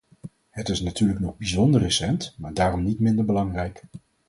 Het 0.49 0.69
is 0.69 0.81
natuurlijk 0.81 1.19
nog 1.19 1.37
bijzonder 1.37 1.81
recent, 1.81 2.35
maar 2.37 2.53
daarom 2.53 2.83
niet 2.83 2.99
minder 2.99 3.25
belangrijk. 3.25 3.83